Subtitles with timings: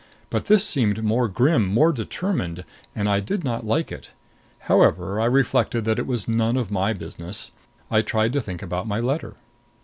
[0.31, 2.65] But this seemed more grim, more determined,
[2.95, 4.09] and I did not like it.
[4.61, 7.51] However, I reflected that it was none of my business.
[7.91, 9.35] I tried to think about my letter.